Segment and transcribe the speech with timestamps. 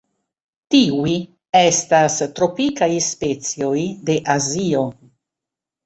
[0.75, 1.13] Tiuj
[1.61, 3.79] estas tropikaj specioj
[4.11, 4.87] de Azio.